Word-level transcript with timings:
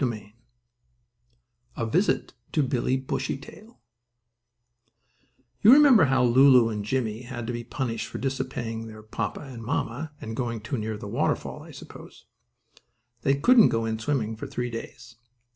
STORY 0.03 0.33
V 0.33 0.33
A 1.77 1.85
VISIT 1.85 2.33
TO 2.51 2.63
BILLIE 2.63 2.97
BUSHTAIL 2.97 3.79
You 5.61 5.71
remember 5.73 6.05
how 6.05 6.23
Lulu 6.23 6.69
and 6.69 6.83
Jimmie 6.83 7.21
had 7.21 7.45
to 7.45 7.53
be 7.53 7.63
punished 7.63 8.07
for 8.07 8.17
disobeying 8.17 8.87
their 8.87 9.03
papa 9.03 9.41
and 9.41 9.61
mamma, 9.61 10.13
and 10.19 10.35
going 10.35 10.59
too 10.61 10.79
near 10.79 10.97
the 10.97 11.07
waterfall, 11.07 11.61
I 11.61 11.69
suppose? 11.69 12.25
They 13.21 13.35
couldn't 13.35 13.69
go 13.69 13.85
in 13.85 13.99
swimming 13.99 14.35
for 14.35 14.47
three 14.47 14.71
days. 14.71 15.17